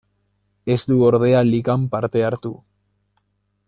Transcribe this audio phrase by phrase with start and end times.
[0.75, 2.55] Ez du ordea Ligan parte hartu.